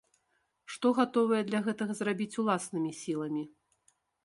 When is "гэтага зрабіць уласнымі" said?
1.67-2.91